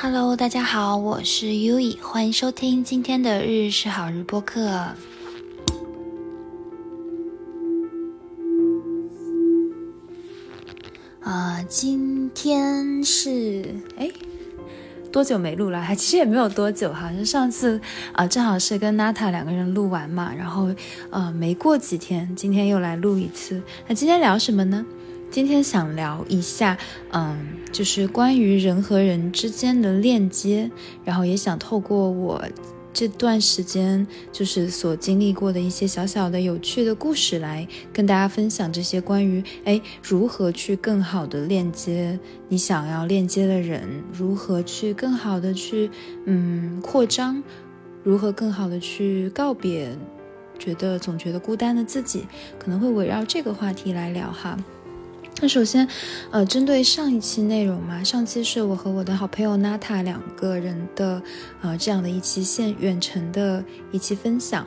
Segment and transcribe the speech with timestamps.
[0.00, 4.64] Hello，大家好，我是 U E，欢迎收听今天的日日是好日播客。
[11.20, 14.08] 啊，今天是哎，
[15.10, 15.80] 多久没录了？
[15.80, 17.80] 还其实也没有多久哈，就上次
[18.12, 20.72] 啊，正好是跟娜塔两个人录完嘛，然后
[21.10, 23.60] 呃，没过几天，今天又来录一次。
[23.88, 24.86] 那今天聊什么呢？
[25.30, 26.76] 今天想聊一下，
[27.12, 27.38] 嗯，
[27.70, 30.70] 就是关于人和人之间的链接，
[31.04, 32.42] 然后也想透过我
[32.94, 45.90] 这段时间就是所经历过的一些小小的有趣的故事，来跟大家分享这些关于哎如何去更好的链接你想要链接的人，如何去更好的去
[46.24, 47.42] 嗯扩张，
[48.02, 49.96] 如何更好的去告别
[50.58, 52.26] 觉得总觉得孤单的自己，
[52.58, 54.58] 可能会围绕这个话题来聊哈。
[55.40, 55.86] 那首先，
[56.32, 61.22] 呃，针对上一期内容嘛，上期是我和我的好朋友娜塔两个人的，
[61.62, 64.66] 呃，这样的一期线远程的一期分享。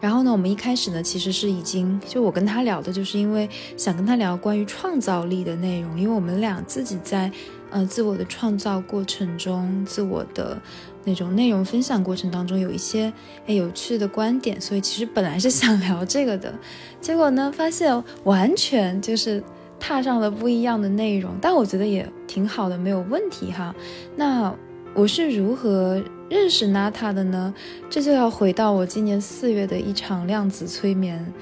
[0.00, 7.30] 然后呢，我们一开始呢，其实是已经就我跟他聊的，就是因为想跟他聊关于创造力的内容，因为我们俩自己在，
[7.70, 10.60] 呃，自我的创造过程中，自我的
[11.04, 13.12] 那种内容分享过程当中，有一些
[13.46, 16.52] 哎有趣的观点，所以其实本来是想聊这个的，
[17.00, 19.40] 结果呢，发现完全就是。
[19.80, 23.74] 踏上了不一样的内容，但我觉得也挺好的，没有问题哈。
[24.14, 24.54] 那
[24.94, 27.52] 我是如何认识娜塔的呢？
[27.88, 31.32] 这就要回到我今年四月的一场量子催眠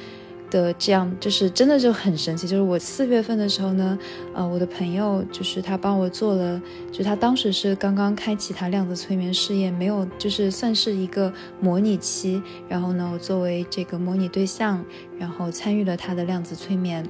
[0.50, 2.46] 的这样，就是真的就很神奇。
[2.46, 3.98] 就是我四月份的时候呢，
[4.34, 6.60] 呃，我的朋友就是他帮我做了，
[6.92, 12.42] 就他当时是刚刚开启他量子催眠事业，没有就是算是一个模拟期。
[12.68, 14.84] 然后呢，我作为这个模拟对象，
[15.18, 17.06] 然后参与了他的量子催眠。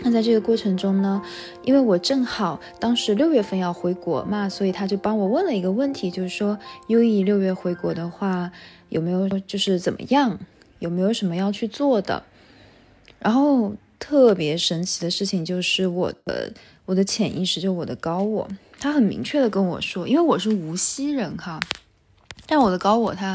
[0.00, 1.22] 那在这个过程中呢，
[1.62, 8.52] 因为我正好当时六月份要回国嘛，所以他就帮我问了一个问题，就是说优异六月回国的话，
[8.90, 10.38] 有没有就是怎么样，
[10.78, 12.22] 有没有什么要去做的？
[13.18, 16.52] 然后特别神奇的事情就是我的
[16.84, 18.46] 我的潜意识，就我的高我，
[18.78, 21.58] 他很明确的跟我说，因为我是无锡人哈，
[22.46, 23.34] 但我的高我他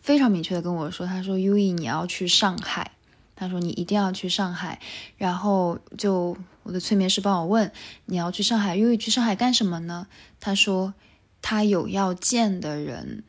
[0.00, 2.92] 非常明确的跟我说，他说优异你要去上海。
[3.36, 4.80] 他说：“你一定要去上海。”
[5.16, 7.70] 然后就我的催眠师帮我问
[8.06, 10.08] ：“你要去上海，因为去上海干什么呢？”
[10.40, 10.94] 他说
[11.42, 13.22] ：“他有要见的人，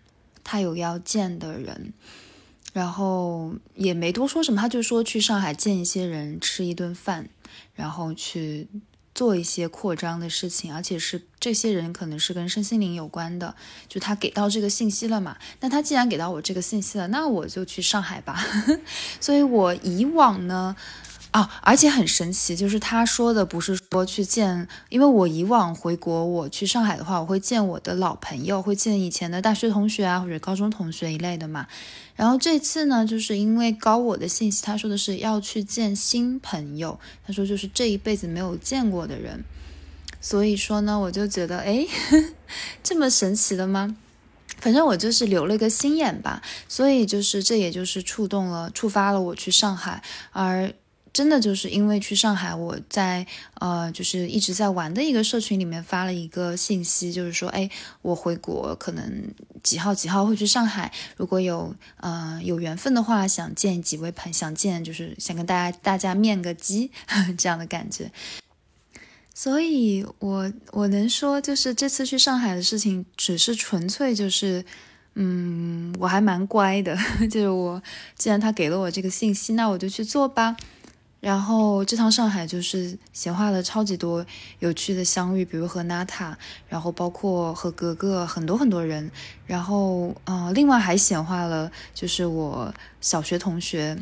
[0.44, 1.94] 他有要见的人。”
[2.73, 7.29] 然后也没多说什么，他就说去上海见一些人，吃一顿饭，
[7.75, 8.68] 然后去。
[9.18, 13.56] 做一些扩张的事情，而且是这些人可能是跟身心灵有关的，
[13.90, 15.38] 就他给到这个信息了嘛。
[15.60, 18.46] 那他既然给到我这个信息了，那我就去上海吧。
[19.20, 20.76] 所以我以往呢。
[21.32, 31.68] 啊，而且很神奇，就是他说的不是说去见，因为我以往回国，我去上海的话，我会见我的老朋友，会见以前的大学同学啊，或者高中同学一类的嘛。
[32.16, 39.44] 然后这次呢，就是因为高我的信息，他说的是要去见新朋友，他说就是这一辈子没有见过的人。
[40.22, 41.86] 所以说呢，我就觉得，哎，
[42.82, 43.96] 这么神奇的吗？
[44.60, 46.42] 反正我就是留了个心眼吧。
[46.68, 50.02] 所以就是这也就是触动了、触发了我去上海，
[50.32, 50.74] 而。
[51.18, 57.68] 真的就是因为去上海，我在呃，就是一直在玩的一个社群里面发了一个信息，就是说，哎，
[58.04, 59.24] 我回国可能
[59.64, 66.92] 几号几号会去上海，如果有呃有缘分的话，想见几位朋，想见就是想跟大家大家面个基
[67.36, 68.12] 这样的感觉。
[69.34, 74.64] 所以，我我能说，就是这次去上海的事情，只是纯粹就是，
[75.16, 76.96] 嗯，我还蛮乖的，
[77.32, 77.82] 就是我
[78.16, 80.56] 既然他给了我这个信息，那我就去做吧。
[81.20, 84.26] 然后这趟上海就是显化了超级多
[84.60, 86.38] 有趣的相遇，比如和娜塔，
[86.70, 89.10] 然后包括和格格很多很多人，
[89.46, 93.98] 然后呃，另外还显化了就是我小学同学。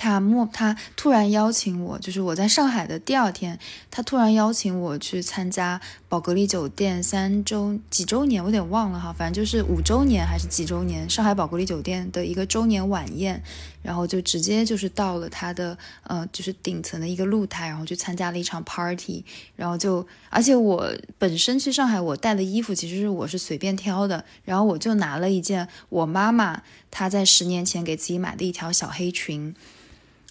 [0.00, 3.58] 他莫他突然邀请我，就是我在上海的第二天，
[3.90, 13.42] 他突然邀请我去参加宝格丽酒店三周几周年，我有点忘了哈，反正就是五周年还是几周年，上海宝格丽酒店的一个周年晚宴，
[13.82, 19.22] 然后就直接就是到了它的呃就是顶层的一个露台，然后去参加了一场 party，
[19.54, 29.54] 然后就而且我本身去上海我带的衣服其实是我是随便挑的，然后我就拿了一件我妈妈她在十年前给自己买的一条小黑裙。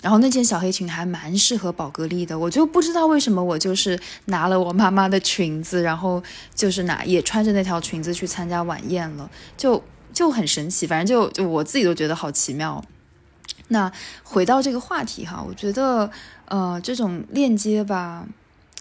[0.02, 6.22] 然后那件小黑裙还蛮适合宝格丽的，我就不知道为什么我就是拿了我妈妈的裙子，然后
[6.54, 9.84] 就是拿也穿着那条裙子去参加晚宴了，就
[10.14, 12.84] 就很神奇，反正就就我自己都觉得好奇妙。
[13.70, 13.92] 那
[14.24, 16.10] 回到这个话题哈，我觉得
[16.46, 18.26] 呃这种链接吧，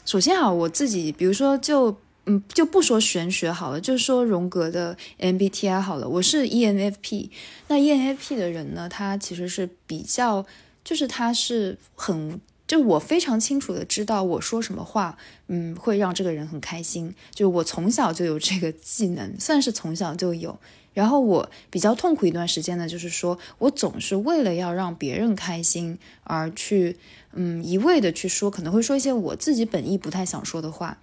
[0.04, 1.96] 首先哈我自己，比如说就
[2.26, 6.08] 嗯，就不说玄学好了，就说荣格的 MBTI 好了。
[6.08, 7.30] 我是 ENFP，
[7.68, 10.44] 那 ENFP 的人呢，他其实是比较，
[10.86, 15.18] 就是他是很，就我非常清楚的知道我说什么话，
[15.48, 17.12] 嗯，会让这个人很开心。
[17.34, 20.56] 就我从小就有这个技能，算是从小就有。
[20.94, 26.96] 然后我比较痛苦一段时间呢，就是说我总是为了要让别人开心而去，
[27.32, 30.96] 嗯，一味的去说，可能会说一些我自己本意不太想说的话。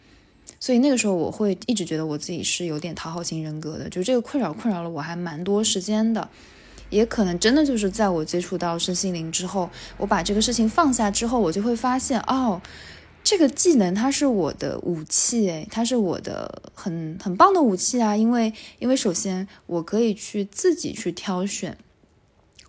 [0.61, 6.29] 所以那个时候，我会一直觉得我自己是有点讨好型人格的，就这个困扰困扰了我还蛮多时间的，
[6.93, 12.61] 也可能真的就是在我接触到身心灵之后，我把这个事情放下之后，我就会发现，哦，
[13.23, 21.77] 这个技能它是我的武器，诶，它是我的很很棒的武器啊，因为因为首先我可以去自己去挑选，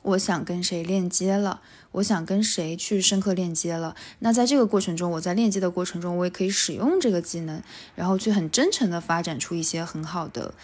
[0.02, 1.60] 我想跟谁链接了。
[1.94, 3.94] 我想跟谁去深刻链接了？
[4.18, 7.62] 那在这个过程中，我在链接的过程中，我也可以使用这个技能，
[7.94, 10.54] 然后去很真诚的发展出一些很好的。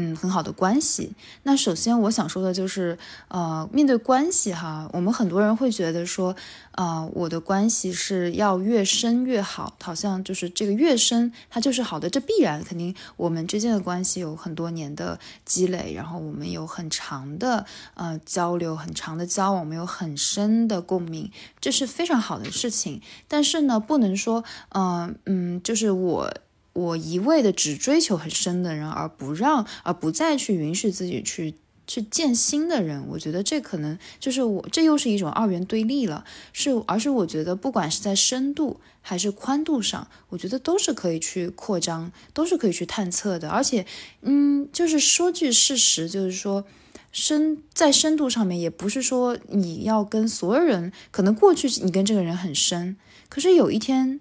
[0.00, 1.12] 嗯，很好的关系。
[1.42, 2.96] 那首先我想说的就是，
[3.26, 6.36] 呃，面对关系哈，我们很多人会觉得说，
[6.76, 21.28] 呃，我的关系是要越深越好，好像就是这个越深它就是好的，这必然肯定我们之间的关系有很多年的积累，然后我们有很长的呃交流，很长的交往，我们有很深的共鸣，
[21.60, 23.02] 这是非常好的事情。
[23.26, 26.32] 但是呢，不能说，嗯嗯，就是我。
[26.78, 31.54] 我一味的只追求很深的人，而不让，而不再去允许自己去
[31.88, 36.24] 去见新的人，我觉得这可能就是我，这又是一种二元对立了。
[36.52, 43.48] 是，而是我觉得不管是在深度还是宽度上，我觉得都是可以去扩张，都是可以去探测的。
[43.48, 43.84] 而且，
[44.22, 46.64] 嗯，就是说句事实，就是说
[47.10, 52.96] 深在深度上面，也不是说你要跟所有人，可能过去你跟这个人很深，
[53.28, 54.20] 可是有一天。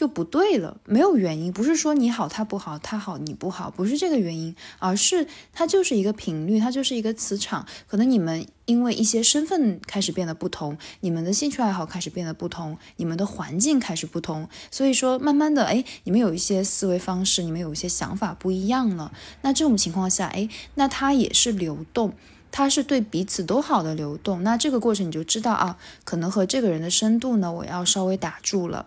[0.00, 7.66] 就不对了，没有原因，不是说你好他不好，他好你不好，不是这个原因，而是它就是一个频率，它就是一个磁场。
[7.86, 19.12] 可能你们因为一些身份开始变得不同，你们的兴趣爱好开始变得不同，你们的环境开始不同，所以说慢慢的，哎，你们有一些思维方式，你们有一些想法不一样了。
[19.42, 22.14] 那这种情况下，哎，那它也是流动，
[22.50, 24.42] 它是对彼此都好的流动。
[24.42, 28.86] 那这个过程你就知道啊，可能和这个人的深度呢，我要稍微打住了。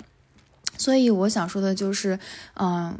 [0.78, 2.20] 所以我想说的就是，
[2.56, 2.98] 嗯，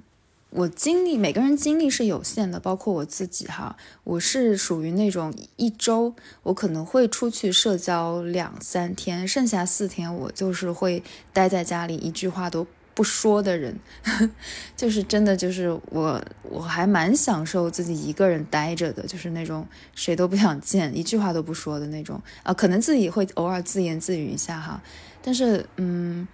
[0.52, 11.04] 我精力每个人精力是有限的，包括我自己哈，我是属于那种一周我可能会出去社交两三天，剩下四天我就是会
[11.34, 13.80] 待在家里，一句话都不说的人，
[14.78, 22.22] 就是真的就是我我还蛮享受自己一个人待着的，就是那种谁都不想见，一句话都不说的那种。
[22.44, 24.80] 啊，可能自己会偶尔自言自语一下哈，
[25.24, 26.28] 但是嗯。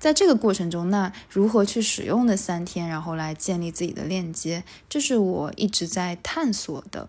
[0.00, 7.08] 在这个过程中，那如何去使用那三天，然后来建立自己的链接，这是我一直在探索的。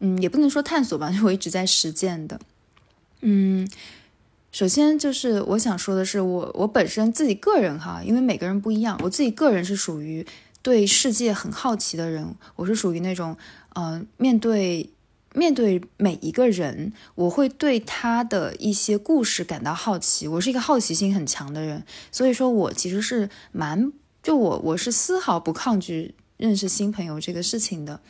[0.00, 2.38] 嗯，也不能说探索吧， 我一直在实践的。
[3.22, 3.66] 嗯，
[4.52, 10.26] 首先就是我想说的是，我我本身自己个人哈，因为每个人不一样，我自己个人是属于
[10.60, 13.34] 对世界很好奇的人，我是属于那种，
[13.74, 14.90] 嗯，面对。
[15.36, 20.26] 面对每一个人，我会对他的一些故事感到好奇。
[20.26, 23.92] 我是一个好奇心很强的人，所以说我其实是蛮
[24.22, 28.00] 就我我是丝毫不抗拒认识新朋友这个事情的。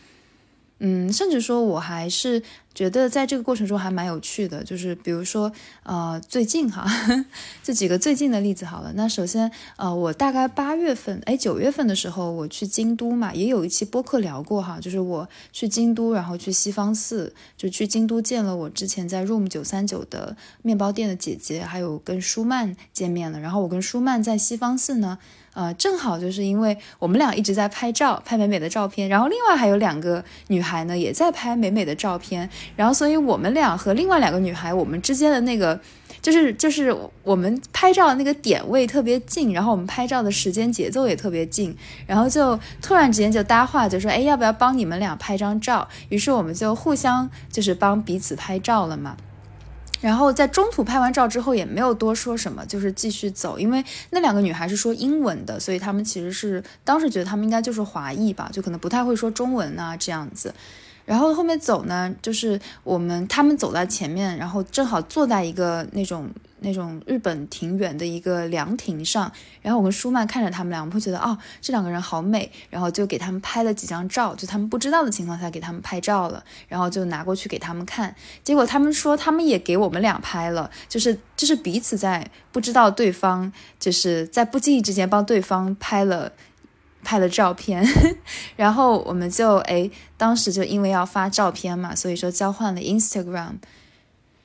[0.79, 2.43] 嗯，甚至说我还是
[2.75, 5.51] 觉得在这个过程中还蛮有趣的，就是比如说，
[5.85, 6.87] 呃，最近哈，
[7.65, 8.93] 这几个最近的例子好了。
[8.95, 23.41] 那首先，呃，我大概八月份，哎，九月份的时候我去京都嘛，也有一期播客聊过哈，就是我去京都，然后去西方寺，就去京都见了我之前在 Room 九三九的面包店的姐姐，还有跟舒曼见面了。
[23.41, 25.19] 然后我跟舒曼在西方寺呢。
[25.57, 32.47] 呃，正好就是因为我们俩一直在拍照，拍美美的照片，然后另外还有两个女孩呢，也在拍美美的照片，
[32.77, 35.81] 然后所以我们俩和另外两个女孩，我们之间的那个，
[36.21, 41.75] 就是就是我们拍照的那个点位特别近，然后我们拍照的时间节奏也特别近，
[42.07, 45.89] 然后就突然之间就搭话，就说，哎，要不要帮你们俩拍张照？
[46.11, 49.17] 于是我们就互相就是帮彼此拍照了嘛。
[50.01, 60.55] 然后在中途拍完照之后也没有多说什么，就是继续走，因为那两个女孩是说英文的，所以他们其实是当时觉得他们应该就是华裔吧，就可能不太会说中文啊这样子。
[61.05, 66.29] 然后后面走呢，就是我们他们走在前面，然后正好坐在一个那种。
[66.61, 69.31] 那种日本庭园的一个凉亭上，
[69.63, 86.33] 然后我跟舒曼看着他们俩，我们会觉得哦，这两个人好美，然后就给他们拍了几张照，就他们不知道的情况下给他们拍照了，然后就拿过去给他们看，结果他们说他们也给我们俩拍了，就是就是彼此在不知道对方，就是在不经意之间帮对方拍了。
[87.05, 87.87] 拍了照片，
[88.57, 93.59] 然后我们就哎，当时就因为要发照片嘛，所以说交换了 Instagram，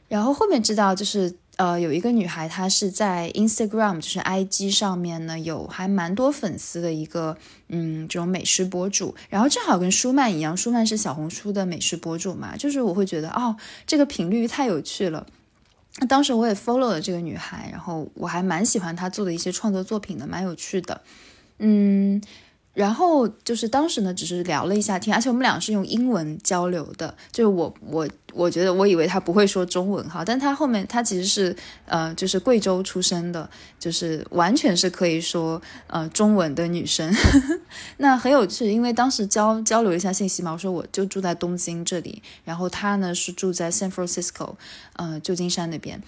[0.07, 1.40] 然后后面知道就是。
[1.61, 7.37] 呃，有一个女孩，她是在 Instagram，就是 IG 上面呢，有还蛮多粉丝的一个，
[7.67, 9.13] 嗯，这种美食博主。
[9.29, 15.27] 然后正好跟舒曼一样，舒曼是小红书的美食博主嘛，就是我会觉得，哦，这个频率太有趣了。
[15.99, 21.01] 那当时我也 follow 了这个女孩，然后我还蛮喜欢她做的一些创作作品的，蛮有趣的，
[21.59, 22.19] 嗯。
[22.73, 27.13] 然后就是当时呢，只是聊了一下天，而且我们俩是用英文交流的。
[27.31, 37.13] 就是我我我觉得我以为他不会说中文哈，但他后面他其实是呃就是贵州出生的，就是完全是可以说呃中文的女生。
[37.97, 44.55] 那很有趣，因为当时交交流一下信息嘛，我说我就住在东京这里，然后他呢是住在 San Francisco，
[44.93, 46.01] 呃旧金山那边。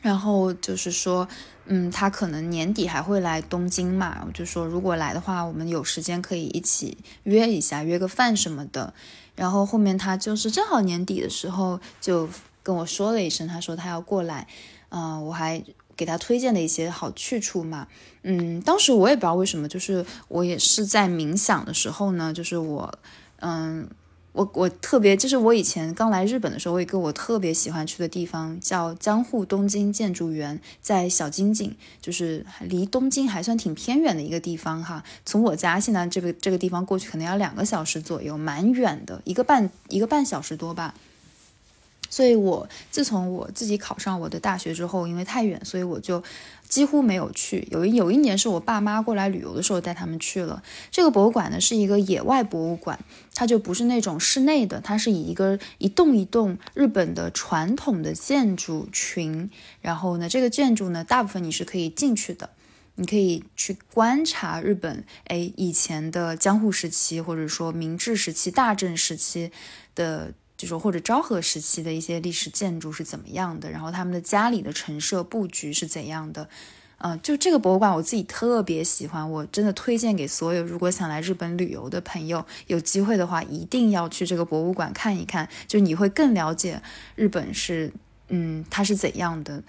[0.00, 1.26] 然后就是说，
[1.66, 8.94] 嗯，他可能年底还会来东京嘛，我就说如果来的话，我们有时间可以一起约一下，约个饭什么的。
[9.34, 12.28] 然后后面他就是正好年底的时候就
[12.62, 14.46] 跟我说了一声，他说他要过来，
[14.90, 15.62] 嗯，我还
[15.96, 17.88] 给他推荐了一些好去处嘛，
[18.22, 22.98] 嗯，当时我也不知道为什么，就是我也是在冥想的时候呢，就是我，
[23.40, 23.88] 嗯。
[24.38, 35.02] 我我特别就是我以前刚来日本的时候，我一个我特别喜欢去的地方叫江户东京建筑园，在小金井，就是离东京还算挺偏远的一个地方哈。
[35.26, 40.94] 从我家现在这个这个地方过去可能要两个小时左右，蛮远的，一个半一个半小时多吧。
[42.10, 46.22] 所以我自从我自己考上我的大学之后，因为太远，所以我就
[46.68, 47.68] 几乎没有去。
[47.70, 50.62] 有一有一年是我爸妈过来旅游的时候带他们去了。
[50.90, 52.98] 这个博物馆呢是一个野外博物馆，
[53.34, 59.50] 它就不是那种室内的，它是以一个一栋一栋日本的传统的建筑群。
[59.82, 62.50] 然后呢，这个建筑呢，大部分你是可以进去的，
[62.94, 69.52] 你可以去观察日本哎以前的江户时期，或者说明治时期、大正时期
[69.94, 70.32] 的。
[70.58, 76.48] 就是或者昭和时期的一些历史建筑是怎么样的，然后他们的家里的陈设布局是怎样的，
[76.98, 86.82] 嗯，就这个博物馆我自己特别喜欢，我真的推荐给所有如果想来日本旅游的朋友，有机会的话一定要去这个博物馆看一看，就你会更了解
[87.14, 87.92] 日本是，
[88.28, 89.62] 嗯，它是怎样的。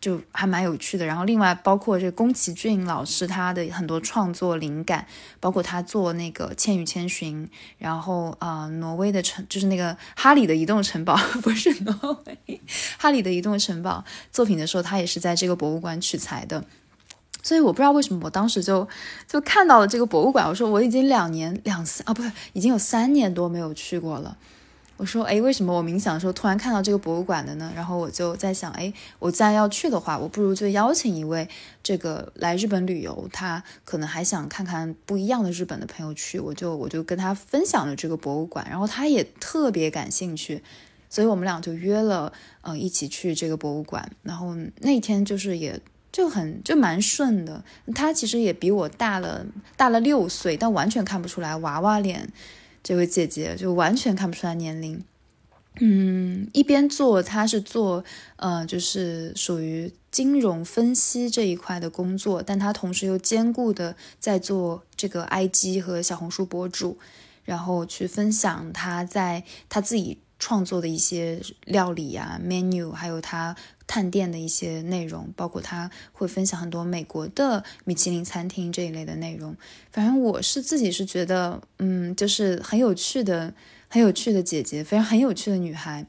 [0.00, 5.06] 就还蛮有趣的，然后另外包括这宫崎骏老师他的很多创作灵感，
[5.40, 7.46] 包括他做那个《千与千寻》，
[7.78, 12.60] 然后啊，挪威的城就是那个哈里的移动城堡，不是挪威，
[12.98, 16.64] 哈里的移动城堡作品的时候，他也是在这个博物馆取材的，
[17.42, 18.86] 所以我不知道为什么我当时就
[19.26, 24.36] 就看到了这个博物馆，我说我已经两年两三啊，不是已经有三年多没有去过了。
[24.96, 27.70] 我说，哎，为什么我冥想的时候突然看到这个博物馆的呢？
[27.76, 31.46] 然后我就在想，哎，我再要去的话，我不如就邀请一位
[31.82, 40.62] 这个来日本旅游，他可能还想看看不一样的日本的朋友去，我就我就跟他分享了这个博物馆，然后他也特别感兴趣，
[41.10, 44.10] 所以我们俩就约了，呃，一起去这个博物馆。
[44.22, 45.78] 然后那天就是也
[46.10, 47.62] 就很就蛮顺的，
[47.94, 49.44] 他其实也比我大了
[49.76, 52.26] 大了六岁，但完全看不出来娃娃脸。
[52.86, 55.02] 这位姐姐就完全看不出来年龄，
[55.80, 58.04] 嗯，一边做她是做，
[58.36, 66.96] 呃，就是属于金融分析这一块的工作，但她同时又兼顾的在做这个 IG 和小红书博主，
[67.44, 73.56] 然后去分享她在她自己创作的一些料理啊 menu，还有他。
[73.88, 79.56] 探店的一些内容，包括他会分享很多美国的米其林餐厅这一类的内容。
[79.92, 83.54] 反正我是自己是觉得，嗯，就是很有趣的、
[83.86, 86.04] 很有趣的姐姐，非常很有趣的女孩。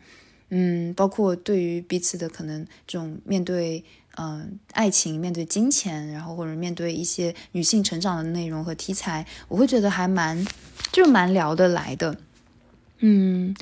[0.50, 3.84] 嗯，包括对于彼此的可能这种面对，
[4.18, 10.44] 嗯，爱情、面对金钱，然后或者面对一些女性成长的内容和题材，我会觉得还蛮，
[10.92, 12.18] 就蛮聊得来的。
[13.02, 13.56] 嗯。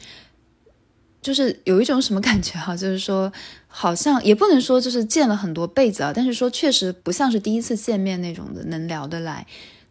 [1.25, 3.33] 就是有一种什么感觉哈，就是说，
[3.65, 9.47] 好像也不能说就是见了很多辈子啊，但是说确实不像是第一次见面那种的能聊得来。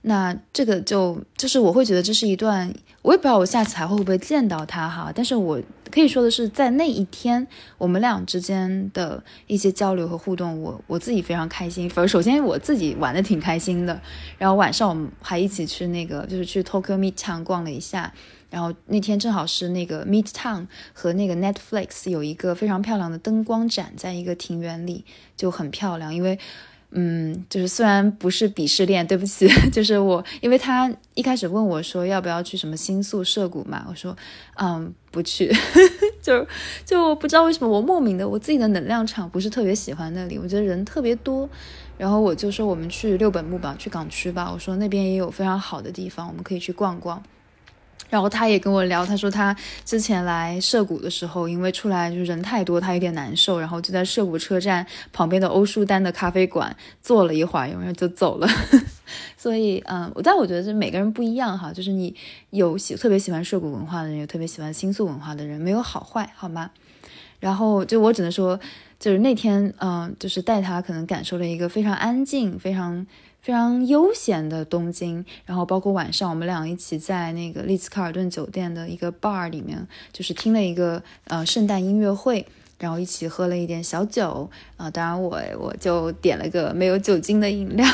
[0.06, 2.70] 那这个就就是我会觉得这是一段，
[3.00, 5.10] 我也不知道我下次还会不会见到他哈。
[5.14, 5.58] 但是我
[5.90, 7.46] 可以说的是，在那一天
[7.78, 11.88] 我们俩之间的一些交流和互动，我我自己非常开心。
[11.88, 13.98] 反正首先我自己玩的挺开心的，
[14.36, 18.12] 然后晚上我们还一起去那个就是去 Tokyo Midtown 逛了一下。
[18.50, 25.04] 然后那天正好是那个 Midtown 和那个 Netflix 有一个非常漂亮的灯光展，在一个庭园里
[25.36, 26.14] 就很漂亮。
[26.14, 26.38] 因为，
[26.96, 34.16] 嗯，就是虽然不是鄙视链，对不起， 就是我，因为他一开始问我说要不要去什么新宿涩谷嘛，我说，
[34.56, 35.52] 嗯，不去，
[36.22, 36.46] 就
[36.84, 41.48] 就不知道为什么我莫名的我自己的能量场不是特别喜欢那里，我觉得人特别多。
[41.96, 44.50] 然后我就说我们去六本木吧，去港区吧。
[44.52, 47.22] 我说那边也有非常好的地方，我们可以去逛逛。
[48.14, 49.52] 然后他也跟我聊，他说他
[49.84, 58.46] 之前来涉谷的时候，因为出来就是人太多，他有点难受，然后就在涉谷车站旁边的欧舒丹的咖啡馆坐了一会儿，然后就走了。
[59.36, 62.14] 所以，嗯，但我觉得这每个人不一样哈，就是你
[62.50, 66.70] 有喜特别喜欢涉谷文化的人，有特别喜欢新宿文化的人，没有好坏，好吗？
[67.40, 68.60] 然后就我只能说。
[68.96, 73.06] 就是那天，嗯，就是带他可能感受了一个非常安静、非常
[73.44, 75.22] 非常悠闲的东京。
[75.44, 82.46] 然后包括晚上，我们俩一起在那个丽兹卡尔顿酒店的一个 bar 里面，就是听了一个呃圣诞音乐会，
[82.78, 84.48] 然后一起喝了一点小酒
[84.78, 84.90] 啊。
[84.90, 87.86] 当然我我就点了个没有酒精的饮料，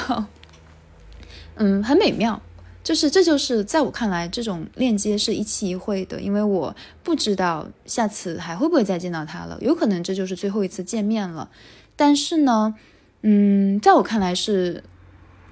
[1.57, 2.41] 嗯，很美妙。
[2.83, 11.51] 就是，这就是在我看来，这种链接是一期一会的，因为我不知道下次还会不会再见到他了，有可能这就是最后一次见面了。
[11.95, 12.75] 但是呢，
[13.21, 14.83] 嗯，在我看来是，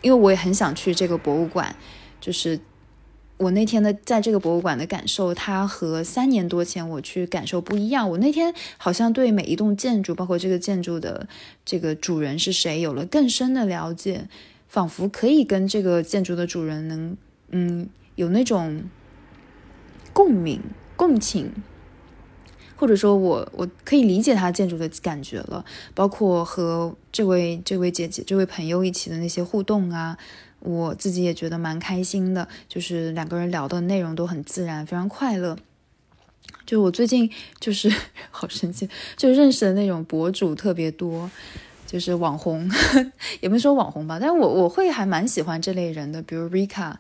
[0.02, 1.74] 因为我也很想去这个博物馆，
[2.20, 2.60] 就是
[3.36, 8.10] 我那天的在这个博物馆的感受，它和三年多前我去感受不一样。
[8.10, 11.28] 我那天好像对每一栋建筑，包括这个建筑的
[11.64, 14.28] 这个主人是谁，有了更深的了解。
[14.68, 17.16] 仿佛可以跟这个建筑的主人能，
[17.52, 18.82] 嗯，有那种
[20.12, 20.60] 共鸣、
[20.94, 21.50] 共情，
[22.78, 25.64] 或者说我我可以理解他建筑的感觉了。
[25.94, 30.16] 包括和这位这位姐姐、这位朋友一起的那些互动啊，
[30.60, 32.46] 我自己也觉得蛮开心的。
[32.68, 35.58] 就是两个人聊的内容都很自然，非常快乐。
[36.64, 37.92] 就我最近就是
[38.30, 41.30] 好生气，就认识的那种博主特别多。
[41.86, 42.70] 就是网红，
[43.40, 46.92] 也不是说网红吧，但是我我会还蛮喜欢这类人的，比如 Rika，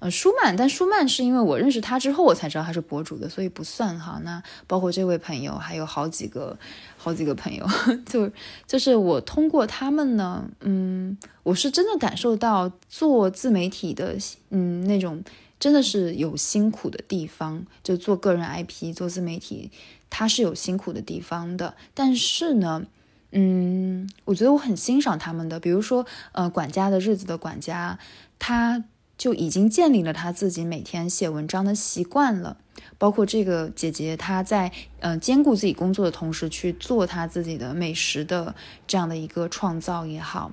[0.00, 4.20] 呃，舒曼，但舒曼是因为我认识他之后我才知道他是博主的，所以不算哈。
[4.22, 6.56] 那包括这位朋友，还有好几个
[6.96, 7.66] 好几个朋友，
[8.06, 8.30] 就
[8.66, 14.16] 就是我通过他们呢，嗯，我是真的感受到做自媒体的，
[14.50, 15.22] 嗯，那种
[15.58, 19.70] 真的是有辛苦的地方，就做个人 IP 做自媒体，
[20.08, 22.86] 它是有辛苦的地方的，但是呢。
[23.30, 27.98] 嗯，我觉得我很欣赏他们的，比如说，呃，管家的日子的管家，
[28.38, 28.82] 他
[29.18, 32.56] 就已经建立了他自己每天写文章的习惯了。
[32.96, 38.54] 包括这个姐姐，她在嗯兼顾自己工作的同时去做她自己的美食的
[38.86, 40.50] 这样的一个创造也好，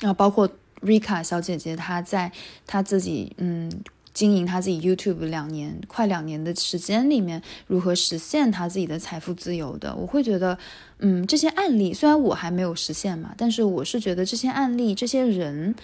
[0.00, 2.32] 然后包括 Rika 小姐姐，她在
[2.66, 3.70] 她自己嗯。
[4.16, 9.94] 经营他自己 YouTube 两年，快两年的时间里面，如何实现他自己的财富自由的？
[9.94, 10.56] 我会觉得，
[11.00, 15.74] 嗯，这些案例虽然我还没有实现嘛，但是我是觉得这些案例、这些人，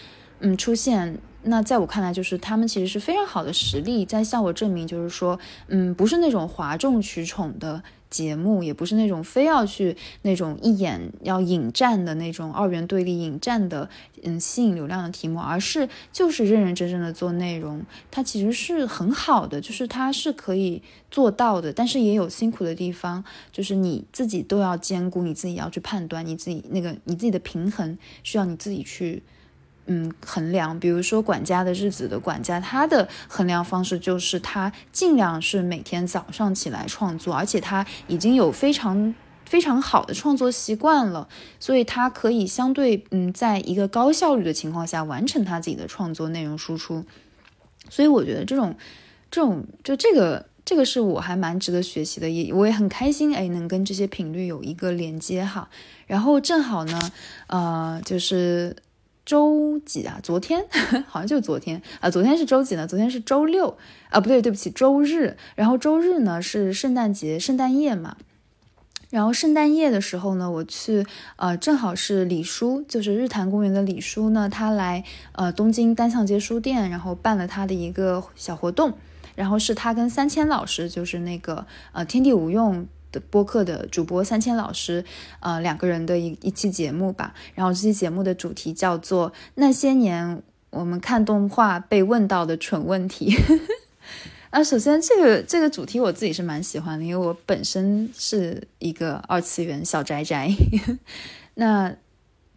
[0.40, 1.18] 嗯，出现。
[1.44, 13.88] 那在我看来，就是他们其实是非常好的实力，在向我证明，就是说，嗯，不是那种哗众取宠的节目，也不是那种非要去那种一眼要引战的那种二元对立引战的，
[14.22, 29.24] 嗯，吸引流量的题目，而是就是认认真真的做内容，它其实是很好的，就是它是可以做到的，但是也有辛苦的地方，就是你自己都要兼顾，你自己要去判断，你自己那个你自己的平衡需要你自己去。
[29.87, 39.12] 嗯，衡量，比如说管家的日子的管家，他的衡量方式就是他尽量是每天早上起来创作，而且他已经有非常
[39.45, 47.05] 非常好的创作习惯了，所以他可以相对嗯，在一个高效率的情况下完成他自己的创作内容输出。
[47.90, 48.77] 所以我觉得这种
[49.33, 55.68] 这种就这个这个是我还蛮值得学习的，也我也很开心哎，能跟这些频率有一个连接哈。
[56.07, 57.01] 然后正好呢，
[57.49, 58.77] 呃，就是。
[59.25, 60.19] 周几啊？
[60.23, 60.67] 昨天
[61.07, 62.87] 好像就昨天啊，昨天是周几呢？
[62.87, 63.77] 昨天是周六
[64.11, 65.37] 啊，不对，对不起，周日。
[65.55, 68.17] 然后周日呢是圣诞节，圣诞夜嘛。
[69.11, 71.07] 然后圣诞夜的时候呢，我去
[71.37, 78.95] 呃，正好是李叔，就是日坛公园的李叔呢，他来呃东京单向街书店，然后办了他的一个小活动。
[79.35, 82.87] 然后是他跟三千老师，就是那个呃天地无用。
[83.20, 85.05] 播客的主播三千老师，
[85.40, 87.35] 呃，两个人的一一期节目吧。
[87.55, 93.35] 然后这期节目的主题叫做那些年我们看动画被问到的蠢问题。
[94.51, 100.51] 那，首先这个这个主题我自己是蛮喜欢的，因为我本身是一个二次元小宅宅。
[101.55, 101.94] 那。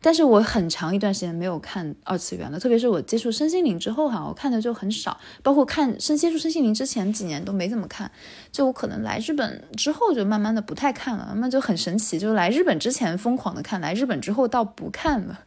[0.05, 8.11] 但是我很长一段时间没有看二次元了，特别是我接触身心灵之后哈，我看的就很少，包括看身接触身心灵之前几年都没怎么看。
[8.51, 15.39] 就我可能来日本之后就慢慢的不太看了，那就很神奇，就来日本之前疯狂的看，来日本之后倒不看了，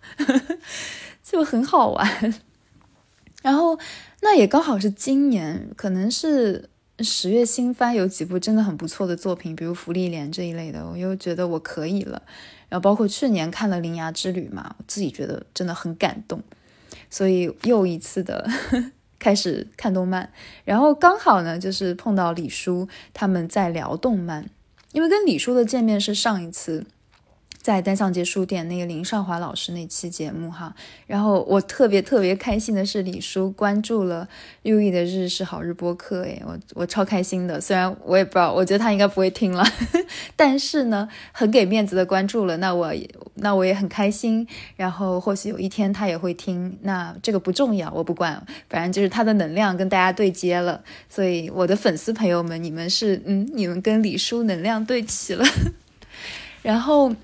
[1.22, 2.34] 就很好玩。
[3.42, 3.78] 然后
[4.22, 6.68] 那也刚好是今年，可能是
[6.98, 12.22] 十月新番有几部真的很不错的作品，比如《福利莲》这一类的，我又觉得我可以了。
[12.68, 16.42] 然后包括去年看了《铃芽之旅》嘛，我自己觉得真的很感动，
[17.10, 18.48] 所以又一次的
[19.18, 20.30] 开始看动漫。
[20.64, 24.48] 然后刚好呢，就是碰到李叔他们在聊动漫，
[24.92, 26.84] 因为跟李叔的见面是上一次。
[27.68, 30.74] 在单向街书店那个林少华老师那期节目哈，
[31.06, 34.26] 然后我特别特别开心的是李叔关注了
[34.62, 37.60] 六亿的日式好日播客，诶，我我超开心的。
[37.60, 39.62] 虽然我也不知道，我觉得他应该不会听了，
[40.34, 42.90] 但是呢，很给面子的关注了，那我
[43.34, 44.48] 那我也很开心。
[44.74, 50.82] 然后或许有一天他也会听，那这个不重要，我不管，反正就是他的能量跟大家对接了。
[51.10, 55.44] 所以我的粉丝朋友们，你们是嗯，你们跟李叔能量对齐了，
[56.64, 57.14] 然后。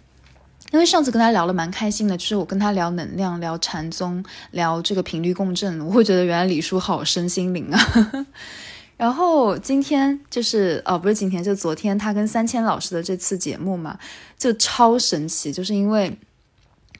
[0.75, 8.27] 因为上次跟他聊了蛮开心的，就是我跟他聊能量、聊禅宗、聊这个频率共振，我会觉得原来李叔好身心灵啊。
[8.99, 13.97] 然后今天就是哦，不是今天，就昨天他跟三千老师的这次节目嘛，
[14.37, 16.19] 就超神奇，就是因为。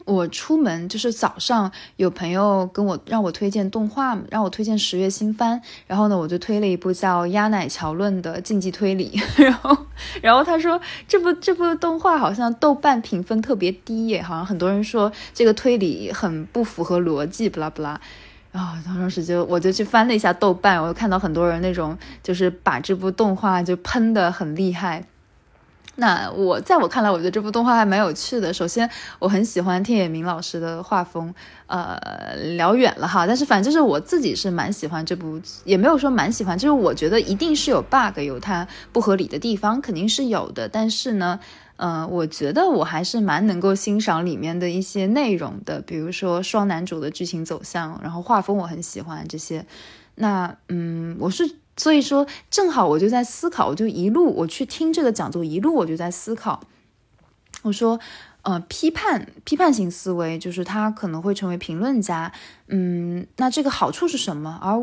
[0.05, 9.77] 我出门就是早上有朋友跟我让我推荐动画，让我推荐十月新番，然后呢我就推了一部叫《鸭奶桥论》的竞技推理， 然后
[10.21, 17.99] 然后他说这部这部动画好像豆瓣评分特别低耶，好像很多人说这个推理很不符合逻辑，不啦不啦，
[18.53, 25.03] 然后当时就我就去翻了一下豆瓣，我就看到很多人那种就是把这部动画就喷的很厉害。
[25.97, 28.53] 那我在我看来，我觉得这部动画还蛮有趣的。
[28.53, 31.33] 首先，我很喜欢天野明老师的画风，
[31.67, 33.27] 呃，聊远了哈。
[33.27, 40.69] 但是反正就是我自己是蛮喜欢这部，也没有说蛮喜欢，就是我觉得一定是有 bug，有它不合理的地方，肯定是有的。
[40.69, 41.39] 但是呢，
[41.77, 49.65] 嗯，我觉得我还是蛮能够欣赏里面的一些内容的，比如说双男主的剧情走向，然后画风我很喜欢这些。
[50.17, 51.57] 那嗯，我是。
[51.77, 56.61] 所以说，正好我就在思考，我就一路我去听这个讲座，一路我就在思考。
[57.63, 57.99] 我说，
[58.43, 62.31] 呃，批判批判型思维就是他可能会成为评论家，
[62.69, 64.59] 嗯，那这个好处是什么？
[64.63, 64.79] 而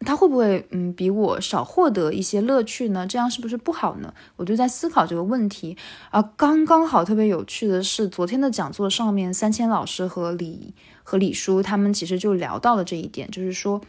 [0.00, 3.06] 他会不会嗯比我少获得一些乐趣呢？
[3.06, 4.12] 这样是不是不好呢？
[4.36, 5.76] 我就在思考这个问题。
[6.10, 13.80] 而刚刚好特别有趣的是，昨天的讲座上面，三千老师和李和李叔他们其实就聊到了这一点，就是说，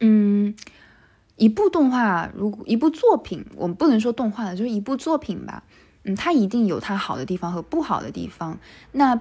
[0.00, 0.54] 嗯。
[1.36, 5.62] 一部动画，如果一部作品，我们不能说动画的，就是一部作品吧，
[6.04, 8.58] 嗯，它一定有它好的地方和不好的地方。
[8.92, 9.20] 那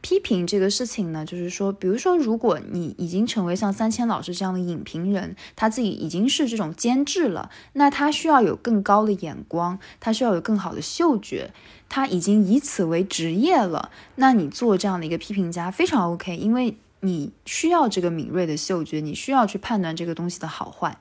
[0.00, 11.52] 批评这个事情呢，就是说，比如说，如果你已经成为像三千老师这样的影评人，他自己已经是这种监制了，那他需要有更高的眼光，他需要有更好的嗅觉，
[11.88, 13.92] 他已经以此为职业了。
[14.16, 20.98] 那你做这样的一个批评家非常 OK，因为你需要这个敏锐的嗅觉，你需要去判断这个东西的好坏。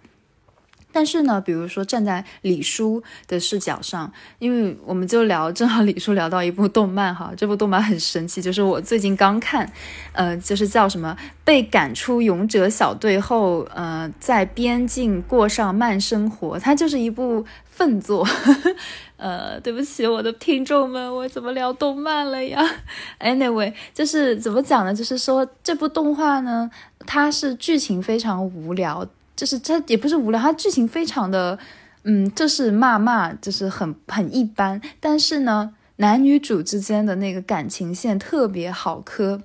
[0.92, 9.72] 但是呢，比如说站在李叔的视角上，因为我们就聊，正好李叔聊到一部动漫哈，这部动漫很神奇，就是我最近刚看，
[10.14, 18.28] 呃，就是叫什么被赶出勇者小队后，呃，在边境过上慢生活，它就是一部粪作，
[19.18, 22.60] 呃，对不起我的听众们，我怎么聊动漫了呀
[23.20, 24.94] ？Anyway，就是怎么讲呢？
[24.94, 26.70] 就是说这部动画呢，
[27.06, 29.08] 它是剧情非常无聊。
[29.42, 31.58] 就是它也不是无聊，它剧情非常的，
[32.04, 34.80] 嗯，就是骂骂，就是很很一般。
[35.00, 39.42] 但是呢，男女主之间的那个感情线特别好磕，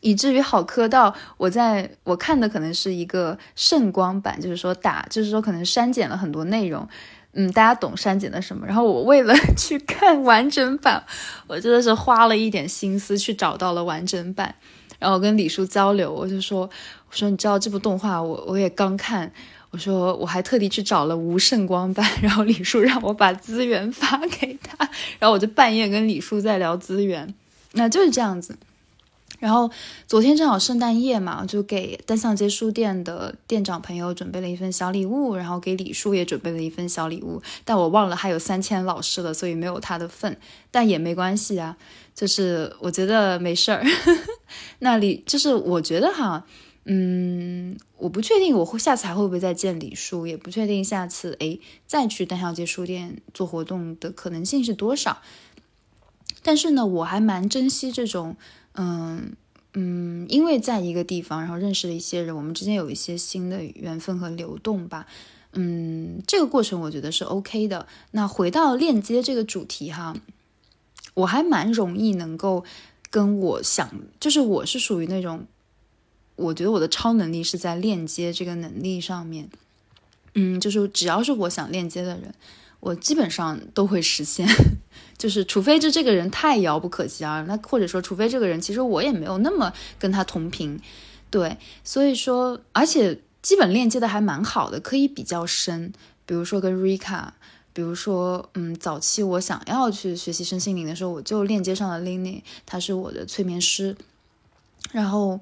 [0.00, 6.88] 以至于好磕到我在我看的可能是一个圣光版，就是说打，就是说可能删减了很多内容，
[7.32, 8.64] 嗯，大家懂删减的什么。
[8.64, 11.02] 然后我为了 去看完整版，
[11.48, 14.54] 我真的是花了一点心思去找到了完整版。
[15.00, 16.68] 然后跟李叔交流，我就说，
[17.10, 19.32] 我说你知道这部动画，我我也刚看，
[19.70, 27.34] 我说我还特地去找了无胜光版， 然后李叔让我把资源发给他，然后我就半夜跟李叔在聊资源，
[27.72, 28.56] 那就是这样子。
[29.40, 29.70] 然后
[30.06, 40.36] 昨天正好圣诞夜嘛，就给单向街书店的店长朋友准备了一份小礼物，然后给李叔也准备了一份小礼物，但我忘了还有三千老师了，所以没有他的份，
[40.70, 41.76] 但也没关系啊。
[42.14, 43.82] 就是我觉得没事儿，
[44.80, 46.44] 那里就是我觉得哈，
[46.84, 55.20] 嗯，我不确定我会下次还会不会再见李叔，也不确定下次哎再去单向街书店做活动的可能性是多少。
[56.42, 58.36] 但是呢，我还蛮珍惜这种，
[58.72, 59.36] 嗯
[59.74, 65.06] 嗯，因为在一个地方，然后认识了一些人，我们之间有一些新的缘分和流动吧。
[65.52, 67.86] 嗯，这个过程我觉得是 OK 的。
[68.12, 70.16] 那回到链接这个主题哈。
[71.14, 72.64] 我还蛮容易能够
[73.10, 73.90] 跟我想，
[74.20, 75.44] 就是我是属于那种，
[76.40, 79.48] 我觉得我的超能力是在链接这个能力上面。
[80.34, 82.32] 嗯，就是只要是我想链接的人，
[82.78, 84.46] 我基本上都会实现。
[85.18, 90.80] 就是除非就这个人太遥不可及啊，那或者说除非这个人其实我也没有那么跟他同频，
[91.30, 95.92] 对，所以说而且基本链接的还蛮好的，可以比较深。
[96.24, 97.30] 比如说跟 Rika，
[97.72, 103.96] 比如说嗯，早期我想要去学习身心灵的时候，我就链接上了 Lini，他是我的催眠师，
[104.92, 105.40] 然后。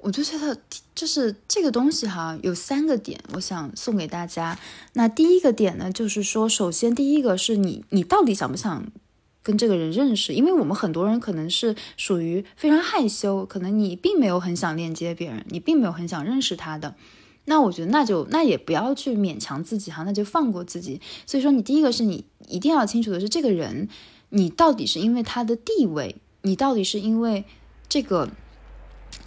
[0.00, 0.56] 我就觉得，
[0.94, 4.56] 就是这个东西哈，有三个点，我想送给大家。
[4.92, 8.86] 那第一个点呢，就是说，首先第一个是你，你到底想不想
[9.42, 10.32] 跟这个人认识？
[10.32, 16.94] 因为我们很多人可能是属于非常害羞，可能你并没有很想链接别人，你并没有很想认识他的。
[17.46, 21.00] 那我觉得，那就那也不要去勉强自己哈，那就放过自己。
[21.26, 23.88] 所以说，你第一个是你一定要清楚的是，这个人
[24.28, 27.44] 你到底是因为他的地位，你到底是因为
[27.88, 28.30] 这个。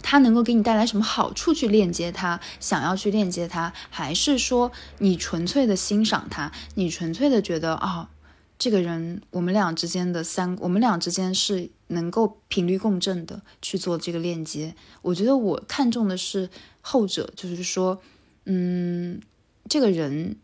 [0.00, 8.10] 他能够给你带来什么好处去链接他，想要去链接他，还是说你纯粹的欣赏他，你纯粹的觉得啊，
[8.58, 14.74] 这个人我们俩之间的三，我们俩之间是能够频率共振的去做这个链接。
[15.02, 16.48] 我觉得我看重的是
[16.80, 18.00] 后者，就是说，
[18.46, 19.20] 嗯，
[19.68, 20.36] 这个人，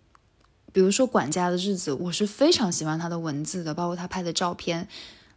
[0.72, 4.88] 比如说管家的日子，我是非常喜欢他的文字的，包括他拍的照片，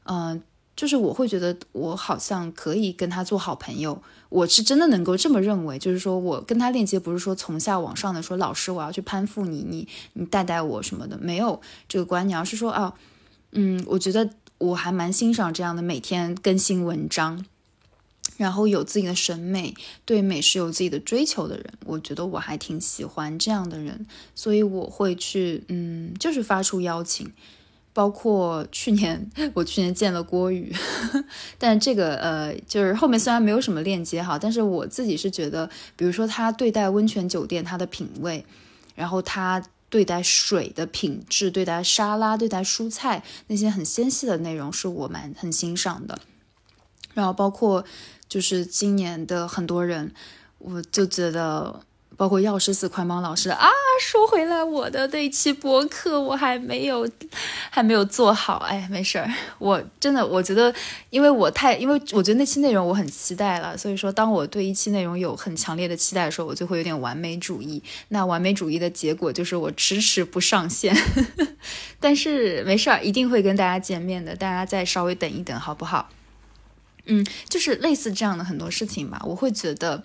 [0.04, 0.44] 嗯。
[0.76, 5.78] 就是我会觉得我好像可以跟他做好朋友，我是真的能够这么认为。
[5.78, 12.94] 就是说我跟他链接不是说从下往上的，说老师我要去攀附你，你你带带我什么的，没有这个观念，而是说啊，
[13.52, 17.46] 嗯，我觉得我还蛮欣赏这样的每天更新文章，
[18.38, 27.32] 然后有自己的审美，对美是有自己的追求的人，我觉得我还挺喜欢这样的人，所以我会去嗯，就是发出邀请。
[27.94, 30.74] 包括去年，我去年见了郭宇，
[31.60, 38.46] 但这个呃，就是后面虽然没有什么链接哈，但是我自己是觉得，比如说他对待温泉酒店他的品味，
[38.96, 46.18] 然后他对待水的品质，对待沙拉，对待蔬菜那些很纤细的内容，是我蛮很欣赏的。
[47.14, 47.84] 然后包括
[48.30, 50.14] 就是今年的很多人，
[50.60, 51.82] 我就觉得。
[52.22, 53.68] 包括药师寺宽邦老师啊，
[54.00, 57.10] 说回来，我的那期播客我还没有，
[57.72, 58.58] 还没有做好。
[58.58, 60.72] 哎，没事儿，我真的我觉得，
[61.10, 67.82] 因为我太，因为我觉得那期内容我很期待了，所以说当我对一期内容有很强烈的期待的时候，我就会有点完美主义。
[68.10, 70.96] 那完美主义的结果就是我迟迟不上线，
[72.00, 76.08] 但是没事儿，一定会跟大家见面的，大家再稍微等一等，好不好？
[77.08, 80.04] 嗯，就是类似这样的很多事情吧，我会觉得。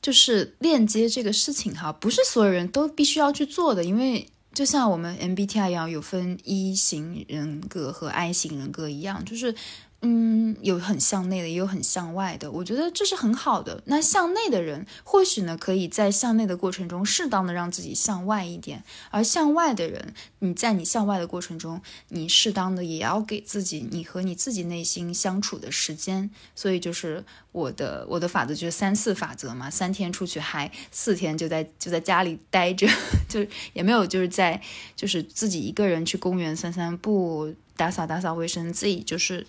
[0.00, 9.54] 就是链接这个事情哈，不是所有人都必须要去做的，因为就像我们 MBTI 一样，有分一型人格和 I 型人格一样，就是。
[10.00, 12.48] 嗯，有很向内的，也有很向外的。
[12.52, 13.82] 我觉得这是很好的。
[13.86, 18.78] 那向内的人，或许呢，可以在向内的过程中，适当的让自己向外一点；
[19.10, 26.30] 而向外的人，你在你向外的过程中，你适当的也要给自己，你和你自己内心相处的时间。
[26.54, 32.86] 所以就是我的我的法则就是三四法则嘛，三天出去嗨，四天就在就在家里待着，
[33.28, 34.62] 就也没有就是在
[34.94, 39.44] 就是自己一个人去公园散散步，打扫打扫卫生，自己就是。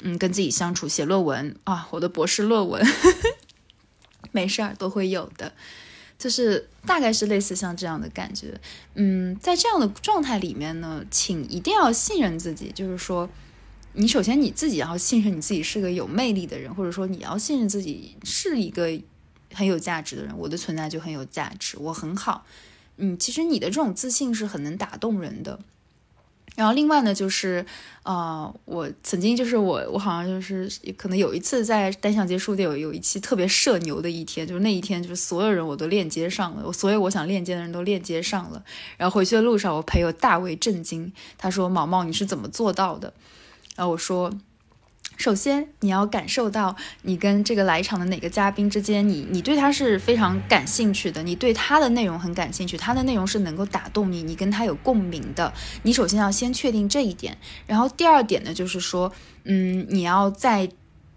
[0.00, 2.84] 嗯，跟自己相处，写论文啊，我的博士论文，
[4.32, 5.52] 没事儿都会有的，
[6.18, 8.60] 就是大概是类似像这样的感觉。
[8.94, 13.28] 嗯，在这样的状态里面呢，请一定要信任自己，就是说，
[13.92, 18.90] 你首先你自己要信任你自己是个有魅力的人，或者说你要信任自己是一个
[19.52, 20.36] 很有价值的人。
[20.36, 22.44] 我的存在就很有价值，我很好。
[22.96, 25.58] 嗯，其实你的这种自信是很能打动人的。
[26.54, 27.64] 然后另外呢，就是，
[28.02, 38.62] 呃，我曾经就是我我好像就是可能有一次在单向街书店有有一期特别社牛的一天，就是那一天就是所有人我都链接上了，我所有我想链接的人都链接上了。
[38.98, 43.14] 然后回去的路上，我朋友大为震惊，他说：“毛毛，你是怎么做到的？”
[43.74, 44.30] 然后我说。
[45.16, 55.52] 首先，你要感受到你跟这个来场的哪个嘉宾之间，你你对他是非常感兴趣的，你对他的内容很感兴趣，他的内容是能够打动你，你跟他有共鸣的。
[55.82, 59.12] 你首先要先确定这一点，然后第二点呢，就是说，
[59.44, 60.68] 嗯，你要在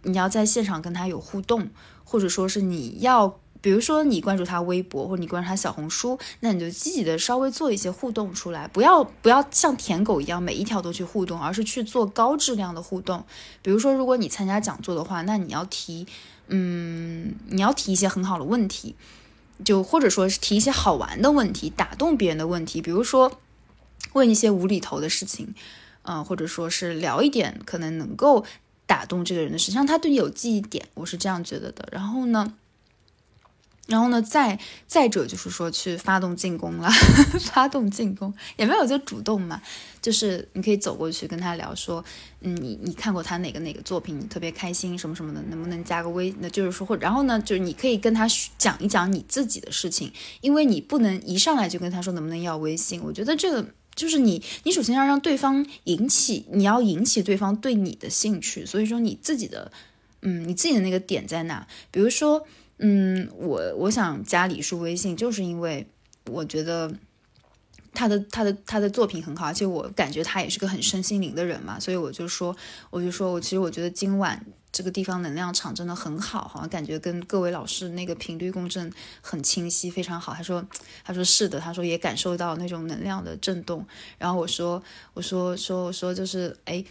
[0.03, 1.69] 你要在现场跟他有互动，
[2.03, 3.39] 或者说是你要。
[3.65, 13.25] 比如说你关注他微博，或者你关注他小红书，那你就积极的稍微做一些互动出来，不要不要像舔狗一样每一条都去互动，而是去做高质量的互动。
[13.63, 16.05] 比如说，如果你参加讲座的话，那你要提，
[16.47, 18.95] 嗯，你要提一些很好的问题，
[19.63, 22.83] 就或者说是提一些好玩的问题，打动别人的问题。
[22.83, 23.39] 比如说
[24.13, 25.55] 问一些无厘头的事情，
[26.03, 28.45] 嗯，或者说是聊一点可能能够
[28.85, 30.85] 打动这个人的事，让他对你有记忆点。
[30.93, 31.89] 我是这样觉得的。
[31.91, 32.53] 然后呢？
[33.87, 36.89] 然后呢，再再者就是说去发动进攻了，
[37.53, 39.61] 发动进攻也没有就主动嘛，
[40.01, 42.03] 就是你可以走过去跟他聊说，
[42.41, 46.33] 嗯，你你看过他哪个哪个作品，你特别开心什么什么的，能不能加个微？
[46.39, 59.71] 那就是说，或然后呢，就是你可以跟他讲一讲你自己的事情，因为你不能一上来就跟他说能不能要微信，我觉得这个就是你你首先要让对方引起，你要引起对方对你的兴趣，所以说你自己的，
[60.23, 61.67] 嗯，你自己的那个点在哪？
[61.91, 62.47] 比如说。
[62.77, 65.87] 嗯，我我想加李叔微信，就是因为
[66.29, 66.93] 我觉得
[67.93, 72.55] 他的他的他的作品很好，而且我感觉他也是个很身心灵的人嘛，所以我就说，
[72.89, 80.33] 我就说我其实我觉得今晚这个地方能量场真的很好，好像感觉跟各位老师那个频率共振很清晰，非常好。
[80.33, 80.65] 他说
[81.03, 83.87] 他说是的，他说也感受到那种能量的震动。
[84.17, 84.83] 然后我说
[85.13, 86.83] 我说说我说就是哎。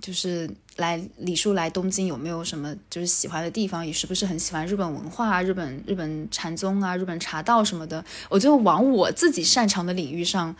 [0.00, 3.86] 就是来李叔来东京有没有什么就是喜欢的地方？
[3.86, 8.04] 也是不是很喜欢日本文化、日本日本禅宗啊、日本茶道什么的？
[8.28, 10.54] 我就往我自己擅长的领域上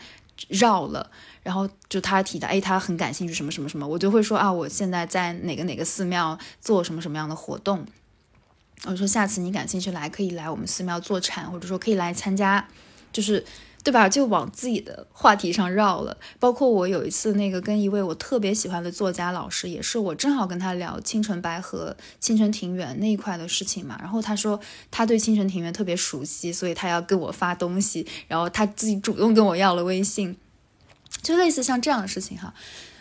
[0.49, 1.11] 绕了。
[1.43, 7.85] 然后就他提到，哎，他很感兴趣什么什么什么，我就会说啊，我现在在哪个哪个寺庙做什么什么样的活动。
[8.85, 12.69] 我说下次你感兴趣来，可以来我们寺庙坐禅，或者说可以来参加，
[13.13, 13.45] 就是。
[13.85, 14.09] 对吧？
[14.09, 16.17] 就往自己的话题上绕了。
[16.41, 23.99] 包括我有一次那个跟一位我特别喜欢的作家老师，也是我正好跟他聊青城白河、青城庭园那一块的事情嘛。
[24.01, 24.59] 然后他说
[24.91, 30.35] 他对青城庭园特别熟悉，所以他要跟我发东西，然后他自己主动跟我要了微信，
[31.21, 32.55] 就类似像这样的事情哈。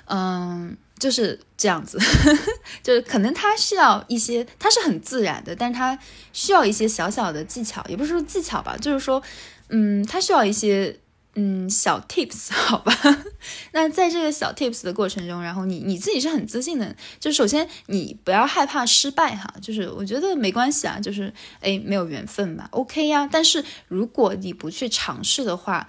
[0.05, 1.97] 嗯，就是这样子，
[2.83, 5.97] 就是可能他需要一些，他是很自然的，但是他
[6.31, 9.21] 需要一些小小的技巧，也不是说技巧吧，就是说。
[9.69, 10.99] 嗯，他需要一些
[11.33, 12.95] 嗯小 tips，好吧？
[13.71, 23.27] 那在这个小 tips 的过程中，然后你你自己是很自信的，就首先你不要害怕失败哈，就是我觉得没关系啊，就是哎没有缘分嘛，OK 呀。
[23.31, 25.87] 但是如果你不去尝试的话，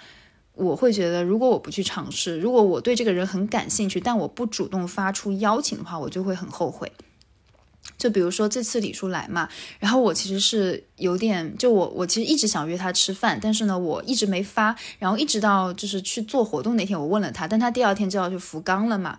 [0.54, 6.90] 我会觉得如果我不去尝试，如果我对这个人很感兴趣，但我不主动发出邀请的话，我就会很后悔。
[7.98, 19.18] 就比如说这次李叔来嘛，然后我其实是有点，就我我其实一直想约他吃饭，但是呢我一直没发，然后一直到就是去做活动那天我问了他，但他第二天就要去福冈了嘛，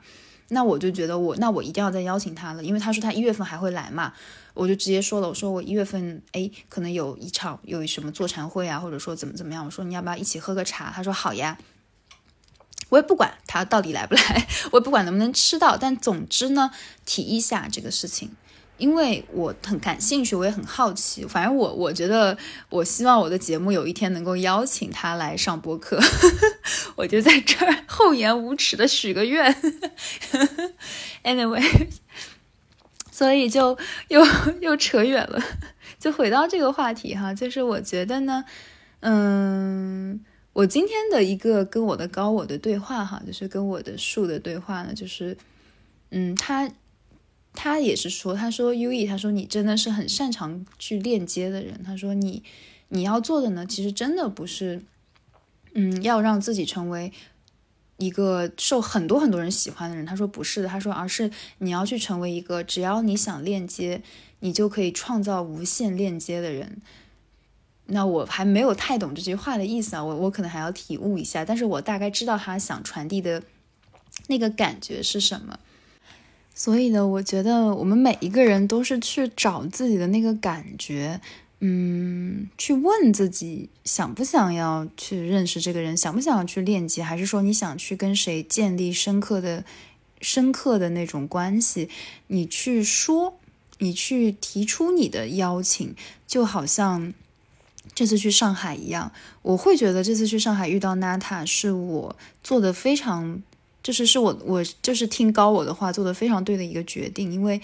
[0.49, 4.13] 那我就觉得我那我一定要再邀请他了，因为他说他一月份还会来嘛，
[4.55, 10.91] 我就直接说了，我说我一月份哎可能有一场有什么座禅会啊，或者说怎么怎么样，我说你要不要一起喝个茶？
[10.95, 11.59] 他说好呀，
[12.89, 16.71] 我也不管他到底来不来，我也不管能不能吃到，但总之呢
[17.05, 18.31] 提一下这个事情。
[18.77, 21.25] 因为我很感兴趣，我也很好奇。
[21.25, 22.37] 反正我我觉得，
[22.67, 25.97] 我希望我的节目有一天能够邀请他来上播客。
[26.97, 29.55] 我就在这儿厚颜无耻的许个愿。
[31.23, 31.87] Anyway，
[33.15, 33.77] 所以就
[34.09, 34.21] 又
[34.59, 35.41] 又扯远了，
[35.97, 37.33] 就回到这个话题哈。
[37.33, 38.43] 就是我觉得呢，
[38.99, 40.19] 嗯，
[40.51, 45.37] 我今天的一个跟我的高我的对话哈，就是跟我的树的对话呢，就是
[46.09, 46.69] 嗯，他。
[47.57, 51.81] 他也是说，他说 U E，他说你真的是很擅长去链接的人。
[51.85, 52.43] 他说你
[52.89, 54.83] 你要做的呢，其实真的不是，
[55.73, 57.13] 嗯，要让自己成为
[57.97, 60.05] 一个受很多很多人喜欢的人。
[60.05, 64.01] 他说不是的，他说而是你要去成为一个只要你想链接，
[64.39, 66.81] 你就可以创造无限链接的人。
[67.87, 73.43] 那我还没有太懂这句话的意思啊，我我可能还要体悟一下，但是我大概知道他想传递的
[74.27, 75.59] 那个感觉是什么。
[76.55, 81.21] 所以呢，我觉得我们每一个人都是去找自己的那个感觉，
[81.67, 89.65] 嗯，去问自己想不想要去认识这个人，想不想要去链接，还是说你想去跟谁建立深刻的、
[90.21, 91.89] 深刻的那种关系？
[92.27, 93.39] 你去说，
[93.79, 95.95] 你去提出你的邀请，
[96.27, 97.11] 就好像
[97.95, 103.41] 这次去上海一样，我会觉得这次去上海遇到娜塔是我做的非常。
[103.81, 107.61] 就是是我我就是听高我的话做的非常对的一个决定，因为，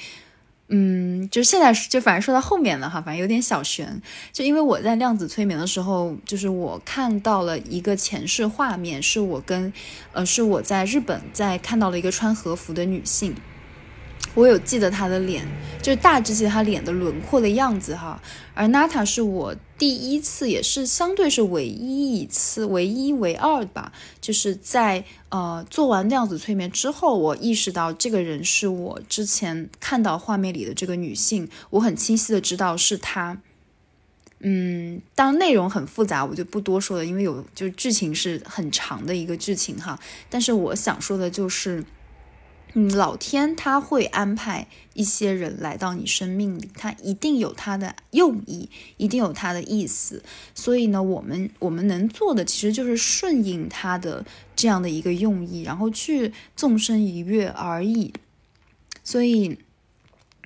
[0.74, 9.74] 嗯，就现在就反正说到后面了哈，反正有点小悬，就因为我在量子催眠的时候，就是我看到了一个前世画面，是我跟，
[10.14, 13.36] 呃，是我在日本在看到了一个穿和服的女性。
[14.34, 15.46] 我有记得她的脸，
[15.82, 18.22] 就是大致记得她脸的轮廓的样子哈。
[18.54, 23.92] 而娜塔是我第一次，也是相对是唯一一次，唯一唯二吧。
[24.20, 33.42] 就是在呃做完量子催眠之后，我意识到这个人是我之前看到画面里的这个女性，我很清晰的知道是她。
[34.42, 40.00] 嗯，当然内容很复杂，我就不多说了，因为有就是剧情是很长的一个剧情哈。
[40.30, 41.84] 但是我想说的就是。
[42.74, 50.24] 嗯，老天他会安排一些人来到你生命里，他一定有他的用意，一定有他的意思。
[50.56, 58.14] 所以呢，我们我们能做的其实就是顺应他的这样的一个用意，然后去纵身一跃而已。
[59.04, 59.58] 所以，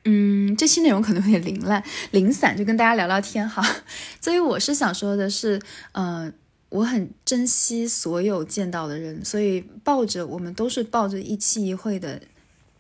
[0.06, 3.64] 嗯，这期内容可能有点零烂、零散，就跟大家聊聊天哈。
[4.20, 5.62] 所以我是想说的是，
[5.92, 6.34] 嗯。
[6.70, 12.22] 我很珍惜所有见到的人，所以抱着我们都是抱着一期一会的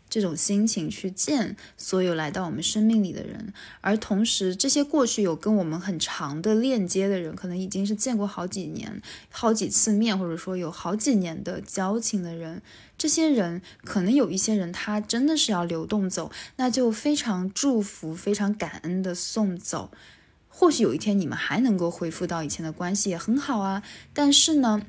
[0.10, 12.62] 这种心情去见所有来到我们生命里的人，而同时这些过去有跟我们很长的链接的人，可能已经是见过好几年、好几次面，或者说有好几年的交情的人，
[12.98, 19.92] 这些人可能有一些人他真的是要流动走，那就非常祝福、非常感恩的送走。
[20.58, 23.84] 或许有一天你们还能够恢复到以前的关系也很好啊，
[24.14, 24.82] 但是呢，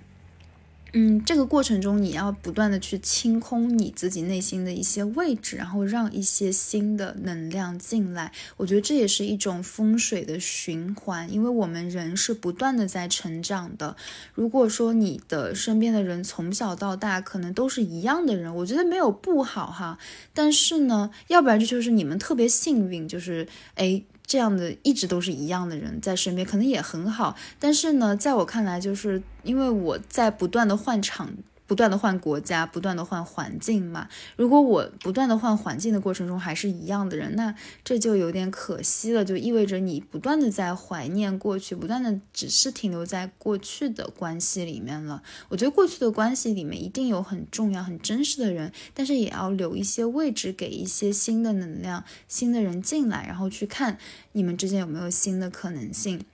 [0.93, 8.31] 嗯，这个过程中你要不断的去清空你自己内心的一些位置，然后让一些新的能量进来。
[8.57, 13.97] 我觉得这也是一种风水的循环，因为我们人是不断的在成长的。
[14.35, 19.99] 如果说你的身边的人从小到大可能都是一样的人，我觉得没有不好哈，
[20.33, 24.05] 但是呢，要不然这就是你们特别幸运，就是哎。
[24.27, 27.37] 这样的一直都是一样的人在身边，可能也很好。
[27.61, 31.31] 但是呢，在我看来，就是因为我在不断的换场。
[31.67, 34.09] 不断的换国家，不断的换环境嘛。
[34.37, 37.55] 如果我不断的换环境的过程中还是一样的人，那
[37.85, 45.23] 这就有点可惜了，就意味着你不断的在怀念过去，不断的只是停留在过去的关系里面了。
[45.49, 53.99] 我觉得过去的关系里面一定有很重要、很真实的人，但是也要留一些位置给一些新的能量、新的人进来，然后去看
[54.33, 56.25] 你们之间有没有新的可能性。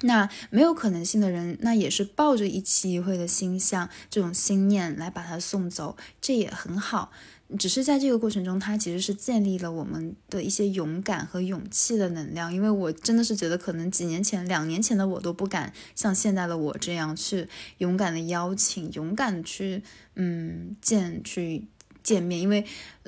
[0.00, 7.12] 那没有可能性的人，那也是抱着一期一会的心向，这种心念来把他送走，这也很好。
[7.58, 12.52] 只是在这个过程中，他其实是建立了我们的一些勇敢和勇气的能量。
[12.52, 19.82] 因为我真的是觉得，可能几年前、两年前的我都不敢像现在的我这样去勇敢的邀请，勇敢的去
[20.16, 21.66] 嗯见去。
[22.02, 22.64] 见面，因为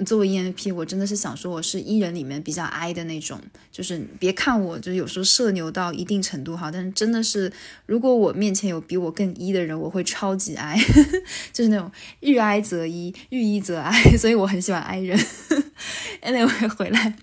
[0.07, 3.41] 作为 ENP，我真的是想说，我是 E 人里面比较 I 的那种，
[3.71, 7.53] 就是别看我，就是有时候社牛到一定程度哈，但是真的是，
[7.87, 10.79] 如果我面前有比我更 E 的人，我会超级 I，
[11.53, 11.91] 就是那种
[12.21, 15.19] 遇 I 则 E，遇 E 则 I，所以我很喜欢 I 人。
[16.23, 17.17] Anyway，回来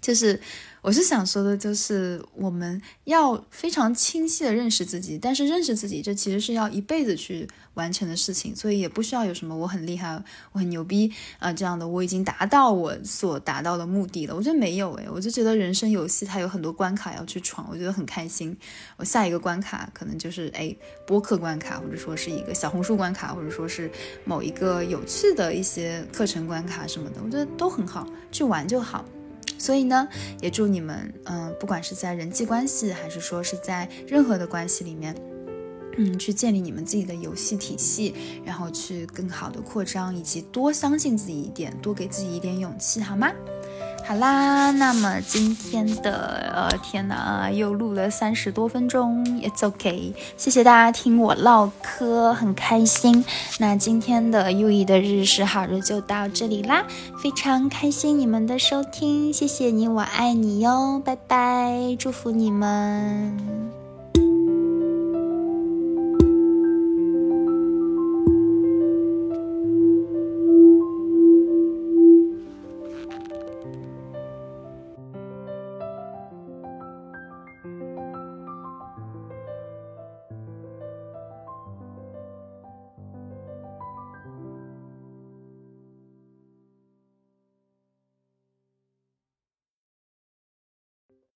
[0.00, 0.40] 就是。
[0.86, 10.22] 我是想说的，就是我们要非常清晰的认识自己，但是认识自己，这其实是要一辈子去完成的事情，所以也不需要有什么我很厉害，
[10.52, 14.36] 我很牛逼啊这样的，我已经达到我所达到的目的了。
[14.36, 18.56] 我觉得没有诶，我就觉得人生游戏它有很多关卡要去闯，我觉得很开心。
[18.96, 20.72] 我下一个关卡可能就是哎
[21.04, 23.90] 播客关卡，或者说是一个小红书关卡，或者说是
[24.24, 29.04] 某一个有趣的一些课程关卡什么的，我觉得都很好，去玩就好。
[29.58, 30.08] 所以呢，
[30.40, 35.14] 也祝你们，嗯，不管是在人际关系，还是说是在任何的关系里面，
[35.96, 43.30] 嗯，去建立你们自己的游戏体系，然后去更好的扩张，以及多相信自己一点，多给自己一点勇气，好吗？
[44.06, 53.24] 好啦，那么今天的呃天哪，又录了三十多分钟，It's OK，谢谢大家听我唠嗑，很开心。
[53.58, 56.84] 那今天的优异的日式好日就到这里啦，
[57.20, 63.75] 非常开心你们的收听，谢谢你，我爱你哟，拜拜，祝福你们。